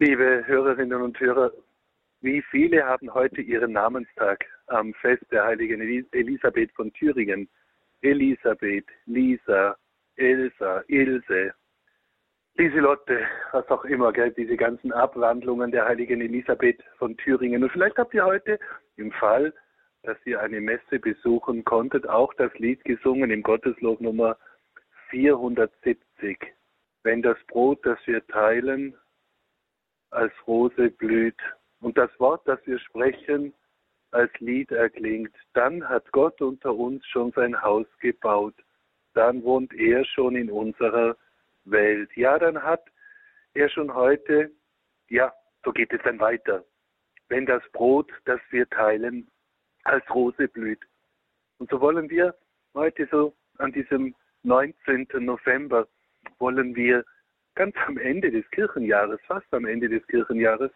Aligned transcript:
Liebe 0.00 0.42
Hörerinnen 0.46 1.00
und 1.02 1.20
Hörer, 1.20 1.52
wie 2.20 2.42
viele 2.50 2.84
haben 2.84 3.14
heute 3.14 3.40
ihren 3.40 3.72
Namenstag 3.72 4.44
am 4.66 4.92
Fest 4.94 5.24
der 5.30 5.44
heiligen 5.44 5.80
Elisabeth 6.10 6.72
von 6.72 6.92
Thüringen? 6.94 7.48
Elisabeth, 8.02 8.86
Lisa, 9.06 9.76
Elsa, 10.16 10.82
Ilse, 10.88 11.54
Lieselotte, 12.56 13.20
was 13.52 13.68
auch 13.68 13.84
immer, 13.84 14.12
gell, 14.12 14.32
diese 14.32 14.56
ganzen 14.56 14.90
Abwandlungen 14.90 15.70
der 15.70 15.86
heiligen 15.86 16.20
Elisabeth 16.20 16.82
von 16.98 17.16
Thüringen. 17.16 17.62
Und 17.62 17.70
vielleicht 17.70 17.96
habt 17.96 18.14
ihr 18.14 18.24
heute 18.24 18.58
im 18.96 19.12
Fall, 19.12 19.54
dass 20.02 20.18
ihr 20.24 20.40
eine 20.40 20.60
Messe 20.60 20.98
besuchen 20.98 21.64
konntet, 21.64 22.08
auch 22.08 22.34
das 22.34 22.52
Lied 22.58 22.84
gesungen 22.84 23.30
im 23.30 23.44
Gotteslob 23.44 24.00
Nummer 24.00 24.36
470. 25.10 26.36
Wenn 27.04 27.22
das 27.22 27.38
Brot, 27.46 27.86
das 27.86 27.98
wir 28.06 28.26
teilen, 28.26 28.96
als 30.14 30.32
Rose 30.46 30.90
blüht 30.90 31.38
und 31.80 31.98
das 31.98 32.10
Wort, 32.18 32.46
das 32.46 32.58
wir 32.66 32.78
sprechen, 32.78 33.52
als 34.12 34.32
Lied 34.38 34.70
erklingt, 34.70 35.34
dann 35.54 35.86
hat 35.88 36.10
Gott 36.12 36.40
unter 36.40 36.74
uns 36.74 37.04
schon 37.08 37.32
sein 37.32 37.60
Haus 37.60 37.86
gebaut. 38.00 38.54
Dann 39.14 39.42
wohnt 39.42 39.72
er 39.74 40.04
schon 40.04 40.36
in 40.36 40.50
unserer 40.50 41.16
Welt. 41.64 42.10
Ja, 42.16 42.38
dann 42.38 42.62
hat 42.62 42.84
er 43.54 43.68
schon 43.68 43.92
heute, 43.92 44.50
ja, 45.08 45.32
so 45.64 45.72
geht 45.72 45.92
es 45.92 46.00
dann 46.04 46.20
weiter. 46.20 46.64
Wenn 47.28 47.46
das 47.46 47.62
Brot, 47.72 48.10
das 48.24 48.40
wir 48.50 48.68
teilen, 48.70 49.28
als 49.84 50.08
Rose 50.14 50.48
blüht. 50.48 50.80
Und 51.58 51.70
so 51.70 51.80
wollen 51.80 52.08
wir 52.08 52.34
heute 52.74 53.08
so 53.10 53.34
an 53.58 53.72
diesem 53.72 54.14
19. 54.44 55.08
November, 55.20 55.88
wollen 56.38 56.74
wir 56.74 57.04
ganz 57.54 57.74
am 57.86 57.98
Ende 57.98 58.30
des 58.30 58.48
Kirchenjahres, 58.50 59.20
fast 59.26 59.52
am 59.52 59.66
Ende 59.66 59.88
des 59.88 60.06
Kirchenjahres, 60.06 60.70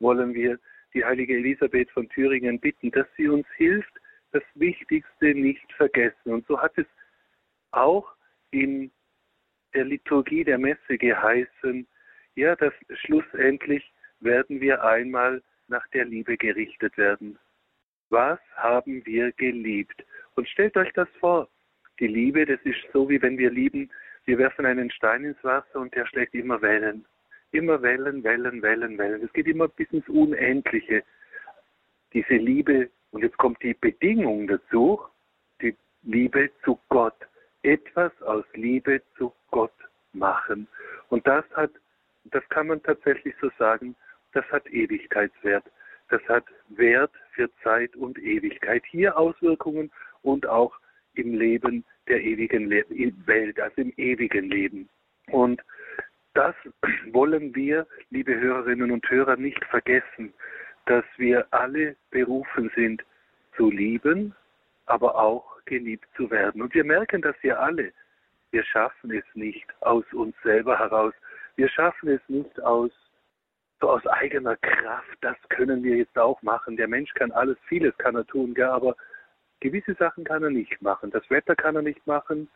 wollen 0.00 0.34
wir 0.34 0.58
die 0.92 1.04
heilige 1.04 1.34
Elisabeth 1.34 1.90
von 1.90 2.08
Thüringen 2.08 2.60
bitten, 2.60 2.90
dass 2.90 3.06
sie 3.16 3.28
uns 3.28 3.46
hilft, 3.56 3.92
das 4.32 4.42
Wichtigste 4.54 5.34
nicht 5.34 5.72
vergessen. 5.74 6.32
Und 6.32 6.46
so 6.46 6.60
hat 6.60 6.76
es 6.76 6.86
auch 7.70 8.14
in 8.50 8.90
der 9.74 9.84
Liturgie 9.84 10.44
der 10.44 10.58
Messe 10.58 10.98
geheißen, 10.98 11.86
ja, 12.36 12.56
dass 12.56 12.72
schlussendlich 13.00 13.92
werden 14.20 14.60
wir 14.60 14.82
einmal 14.82 15.42
nach 15.68 15.86
der 15.88 16.04
Liebe 16.04 16.36
gerichtet 16.36 16.96
werden. 16.96 17.38
Was 18.10 18.38
haben 18.56 19.04
wir 19.06 19.32
geliebt? 19.32 20.04
Und 20.34 20.48
stellt 20.48 20.76
euch 20.76 20.92
das 20.92 21.08
vor, 21.20 21.48
die 22.00 22.06
Liebe, 22.06 22.44
das 22.44 22.60
ist 22.64 22.78
so, 22.92 23.08
wie 23.08 23.22
wenn 23.22 23.38
wir 23.38 23.50
lieben, 23.50 23.90
wir 24.26 24.38
werfen 24.38 24.66
einen 24.66 24.90
Stein 24.90 25.24
ins 25.24 25.42
Wasser 25.44 25.80
und 25.80 25.94
der 25.94 26.06
schlägt 26.06 26.34
immer 26.34 26.60
Wellen. 26.62 27.04
Immer 27.52 27.82
Wellen, 27.82 28.24
Wellen, 28.24 28.62
Wellen, 28.62 28.98
Wellen. 28.98 29.22
Es 29.22 29.32
geht 29.32 29.46
immer 29.46 29.68
bis 29.68 29.90
ins 29.92 30.08
Unendliche. 30.08 31.04
Diese 32.12 32.34
Liebe, 32.34 32.90
und 33.10 33.22
jetzt 33.22 33.36
kommt 33.36 33.62
die 33.62 33.74
Bedingung 33.74 34.46
dazu, 34.48 35.00
die 35.60 35.76
Liebe 36.02 36.50
zu 36.64 36.78
Gott. 36.88 37.16
Etwas 37.62 38.12
aus 38.22 38.44
Liebe 38.54 39.02
zu 39.16 39.32
Gott 39.50 39.72
machen. 40.12 40.66
Und 41.08 41.26
das 41.26 41.44
hat, 41.54 41.70
das 42.24 42.46
kann 42.48 42.68
man 42.68 42.82
tatsächlich 42.82 43.34
so 43.40 43.50
sagen, 43.58 43.94
das 44.32 44.44
hat 44.50 44.66
Ewigkeitswert. 44.66 45.64
Das 46.10 46.22
hat 46.28 46.44
Wert 46.68 47.12
für 47.32 47.50
Zeit 47.62 47.94
und 47.96 48.18
Ewigkeit. 48.18 48.84
Hier 48.90 49.16
Auswirkungen 49.16 49.90
und 50.22 50.46
auch 50.46 50.76
im 51.14 51.34
Leben 51.34 51.84
der 52.08 52.22
ewigen 52.22 52.68
Le 52.68 52.84
Welt, 53.26 53.58
also 53.60 53.80
im 53.80 53.92
ewigen 53.96 54.50
Leben. 54.50 54.88
Und 55.28 55.62
das 56.34 56.54
wollen 57.12 57.54
wir, 57.54 57.86
liebe 58.10 58.38
Hörerinnen 58.38 58.90
und 58.90 59.08
Hörer, 59.08 59.36
nicht 59.36 59.64
vergessen, 59.66 60.32
dass 60.86 61.04
wir 61.16 61.46
alle 61.50 61.96
berufen 62.10 62.70
sind 62.74 63.02
zu 63.56 63.70
lieben, 63.70 64.34
aber 64.86 65.14
auch 65.14 65.64
geliebt 65.64 66.06
zu 66.16 66.30
werden. 66.30 66.60
Und 66.60 66.74
wir 66.74 66.84
merken 66.84 67.22
das 67.22 67.36
ja 67.42 67.56
alle. 67.56 67.92
Wir 68.50 68.64
schaffen 68.64 69.10
es 69.12 69.24
nicht 69.34 69.66
aus 69.80 70.04
uns 70.12 70.34
selber 70.42 70.78
heraus. 70.78 71.14
Wir 71.56 71.68
schaffen 71.68 72.10
es 72.10 72.20
nicht 72.28 72.60
aus 72.62 72.90
so 73.80 73.90
aus 73.90 74.06
eigener 74.06 74.56
Kraft. 74.56 75.18
Das 75.20 75.36
können 75.48 75.82
wir 75.82 75.96
jetzt 75.96 76.16
auch 76.18 76.40
machen. 76.42 76.76
Der 76.76 76.88
Mensch 76.88 77.12
kann 77.14 77.32
alles, 77.32 77.56
vieles 77.66 77.96
kann 77.98 78.14
er 78.14 78.26
tun, 78.26 78.54
ja, 78.56 78.72
aber 78.72 78.96
gewisse 79.64 79.94
Sachen 79.94 80.24
kann 80.24 80.42
er 80.42 80.50
nicht 80.50 80.82
machen. 80.82 81.10
Das 81.10 81.28
Wetter 81.30 81.56
kann 81.56 81.74
er 81.74 81.82
nicht 81.82 82.06
machen. 82.06 82.48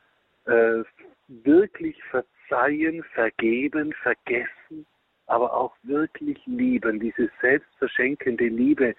Äh, 0.45 0.85
wirklich 1.29 1.97
verzeihen, 2.05 3.03
vergeben, 3.15 3.95
vergessen, 4.03 4.87
aber 5.27 5.55
auch 5.55 5.75
wirklich 5.83 6.39
lieben, 6.45 7.01
diese 7.01 7.31
selbstverschenkende 7.41 8.49
Liebe, 8.49 8.95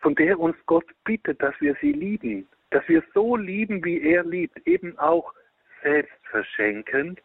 von 0.00 0.14
der 0.14 0.38
uns 0.38 0.56
Gott 0.66 0.86
bittet, 1.04 1.42
dass 1.42 1.54
wir 1.60 1.76
sie 1.80 1.92
lieben, 1.92 2.48
dass 2.70 2.86
wir 2.88 3.02
so 3.12 3.36
lieben, 3.36 3.84
wie 3.84 4.00
er 4.00 4.24
liebt, 4.24 4.66
eben 4.66 4.98
auch 4.98 5.32
selbstverschenkend, 5.82 7.20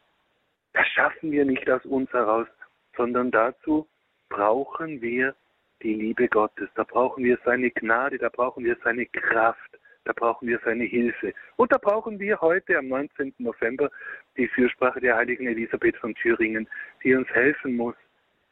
das 0.73 0.87
schaffen 0.87 1.31
wir 1.31 1.45
nicht 1.45 1.69
aus 1.69 1.85
uns 1.85 2.11
heraus, 2.11 2.47
sondern 2.95 3.31
dazu 3.31 3.87
brauchen 4.29 5.01
wir 5.01 5.35
die 5.81 5.93
Liebe 5.93 6.27
Gottes, 6.27 6.69
da 6.75 6.83
brauchen 6.83 7.23
wir 7.23 7.37
seine 7.45 7.71
Gnade, 7.71 8.17
da 8.17 8.29
brauchen 8.29 8.63
wir 8.63 8.77
seine 8.83 9.05
Kraft, 9.05 9.68
da 10.09 10.13
brauchen 10.13 10.47
wir 10.47 10.59
seine 10.65 10.85
Hilfe. 10.85 11.35
Und 11.55 11.71
da 11.71 11.77
brauchen 11.77 12.19
wir 12.19 12.41
heute 12.41 12.79
am 12.79 12.87
19. 12.87 13.31
November 13.37 13.91
die 14.37 14.47
Fürsprache 14.47 14.99
der 14.99 15.15
heiligen 15.15 15.45
Elisabeth 15.45 15.95
von 15.97 16.15
Thüringen, 16.15 16.67
die 17.03 17.13
uns 17.13 17.29
helfen 17.29 17.77
muss, 17.77 17.93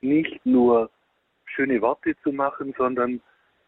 nicht 0.02 0.46
nur 0.46 0.92
schöne 1.46 1.82
Worte 1.82 2.16
zu 2.22 2.32
machen, 2.32 2.76
sondern 2.78 3.22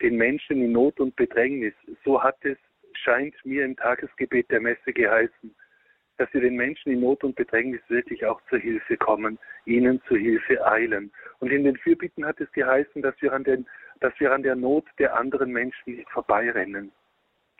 den 0.03 0.17
Menschen 0.17 0.61
in 0.61 0.71
Not 0.71 0.99
und 0.99 1.15
Bedrängnis. 1.15 1.73
So 2.05 2.21
hat 2.21 2.37
es, 2.41 2.59
scheint 2.93 3.33
mir 3.43 3.65
im 3.65 3.75
Tagesgebet 3.75 4.51
der 4.51 4.61
Messe 4.61 4.93
geheißen, 4.93 5.55
dass 6.17 6.31
wir 6.31 6.41
den 6.41 6.57
Menschen 6.57 6.91
in 6.91 6.99
Not 6.99 7.23
und 7.23 7.35
Bedrängnis 7.35 7.81
wirklich 7.87 8.23
auch 8.23 8.39
zur 8.49 8.59
Hilfe 8.59 8.97
kommen, 8.97 9.39
ihnen 9.65 9.99
zur 10.07 10.19
Hilfe 10.19 10.63
eilen. 10.63 11.11
Und 11.39 11.51
in 11.51 11.63
den 11.63 11.77
Fürbitten 11.77 12.23
hat 12.23 12.39
es 12.39 12.51
geheißen, 12.51 13.01
dass 13.01 13.19
wir 13.19 13.33
an, 13.33 13.43
den, 13.43 13.65
dass 13.99 14.13
wir 14.19 14.31
an 14.31 14.43
der 14.43 14.55
Not 14.55 14.85
der 14.99 15.15
anderen 15.15 15.51
Menschen 15.51 15.95
nicht 15.95 16.09
vorbeirennen. 16.11 16.91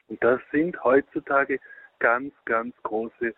Und 0.09 0.23
das 0.23 0.41
sind 0.51 0.81
heutzutage 0.83 1.59
ganz, 1.99 2.33
ganz 2.45 2.75
große 2.83 3.33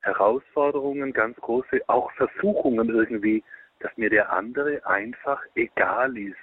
Herausforderungen, 0.00 1.12
ganz 1.12 1.36
große 1.36 1.80
auch 1.86 2.10
Versuchungen 2.12 2.90
irgendwie, 2.90 3.42
dass 3.80 3.96
mir 3.96 4.10
der 4.10 4.32
andere 4.32 4.84
einfach 4.86 5.42
egal 5.54 6.16
ist, 6.18 6.36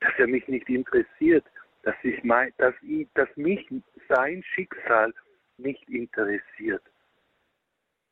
dass 0.00 0.12
er 0.18 0.26
mich 0.26 0.46
nicht 0.48 0.68
interessiert, 0.68 1.44
dass, 1.82 1.94
ich 2.02 2.22
mein, 2.22 2.52
dass, 2.58 2.74
ich, 2.82 3.08
dass 3.14 3.28
mich 3.36 3.66
sein 4.08 4.42
Schicksal 4.42 5.12
nicht 5.58 5.88
interessiert. 5.88 6.82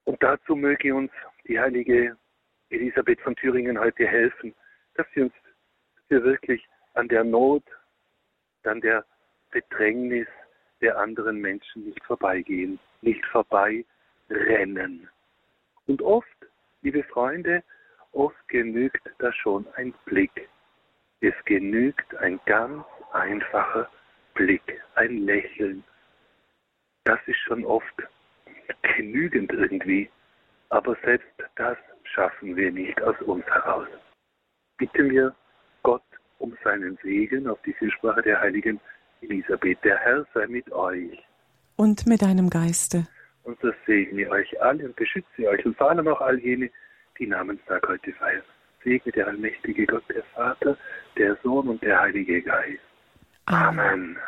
Und 0.05 0.23
dazu 0.23 0.57
möge 0.57 0.95
uns 0.95 1.13
die 1.47 1.59
heilige 1.59 2.17
Elisabeth 2.71 3.21
von 3.21 3.37
Thüringen 3.37 3.79
heute 3.79 4.07
helfen, 4.07 4.55
dass 4.95 5.07
sie 5.15 5.23
uns 5.23 5.33
dass 5.97 6.05
wir 6.09 6.25
wirklich 6.25 6.67
an 6.95 7.09
der 7.09 7.25
Not, 7.25 7.65
an 8.65 8.81
der 8.81 9.05
Bedrängnis 9.51 10.29
der 10.83 10.99
anderen 10.99 11.41
Menschen 11.41 11.85
nicht 11.87 12.05
vorbeigehen, 12.05 12.79
nicht 13.01 13.25
vorbeirennen. 13.27 15.09
Und 15.87 16.03
oft, 16.03 16.29
liebe 16.83 17.03
Freunde, 17.05 17.63
oft 18.13 18.49
genügt 18.49 19.03
da 19.19 19.33
schon 19.33 19.67
ein 19.75 19.95
Blick. 20.05 20.49
Es 21.21 21.35
genügt 21.45 22.15
ein 22.17 22.41
ganz 22.47 22.85
einfacher 23.13 23.89
Blick, 24.35 24.83
ein 24.97 25.19
Lächeln. 25.19 25.85
Das 27.05 27.21
ist 27.27 27.39
schon 27.39 27.65
oft 27.65 27.95
genügend 28.97 29.53
irgendwie, 29.53 30.11
aber 30.69 30.97
selbst 31.05 31.29
das 31.57 31.79
schaffen 32.05 32.57
wir 32.57 32.71
nicht 32.71 33.01
aus 33.03 33.21
uns 33.23 33.45
heraus. 33.47 33.89
Bitte 34.79 35.03
mir 35.03 35.35
Gott 35.83 36.03
um 36.39 36.57
seinen 36.65 36.97
Segen 37.03 37.49
auf 37.49 37.61
die 37.63 37.73
Fürsprache 37.75 38.23
der 38.23 38.41
heiligen 38.41 38.81
Elisabeth. 39.23 39.79
Der 39.85 39.99
Herr 39.99 40.27
sei 40.35 40.47
mit 40.47 40.71
euch. 40.73 41.19
Und 41.77 42.07
mit 42.07 42.23
deinem 42.23 42.51
Geiste. 42.51 43.07
Und 43.45 43.63
das 43.63 43.75
segne 43.87 44.29
euch 44.31 44.63
alle 44.63 44.85
und 44.85 44.97
beschütze 44.97 45.49
euch 45.49 45.65
und 45.67 45.77
vor 45.77 45.91
allem 45.91 46.07
auch 46.09 46.21
all 46.21 46.39
jene, 46.39 46.71
die 47.19 47.27
Namenstag 47.27 47.87
heute 47.89 48.13
feiern. 48.13 48.43
Segne 48.85 49.13
der 49.13 49.27
allmächtige 49.29 49.87
Gott, 49.87 50.05
der 50.09 50.23
Vater, 50.35 50.77
der 51.17 51.37
Sohn 51.43 51.69
und 51.69 51.83
der 51.83 52.01
Heilige 52.01 52.43
Geist. 52.43 52.81
Amen. 53.47 53.81
Amen. 53.81 54.19